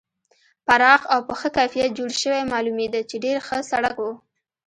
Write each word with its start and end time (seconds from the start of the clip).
پراخ 0.65 1.01
او 1.13 1.19
په 1.27 1.33
ښه 1.39 1.49
کیفیت 1.57 1.89
جوړ 1.99 2.11
شوی 2.21 2.41
معلومېده 2.51 3.01
چې 3.09 3.15
ډېر 3.25 3.37
ښه 3.47 3.57
سړک 3.71 3.95
و. 4.01 4.05